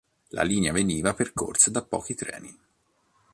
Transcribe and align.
La 0.29 0.41
linea 0.41 0.71
veniva 0.73 1.13
percorsa 1.13 1.69
da 1.69 1.83
pochi 1.85 2.15
treni. 2.15 2.59